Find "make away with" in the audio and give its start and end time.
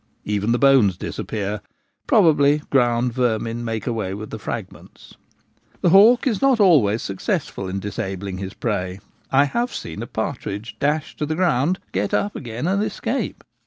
3.63-4.31